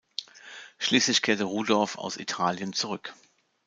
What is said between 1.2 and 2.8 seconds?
kehrte Rudorff aus Italien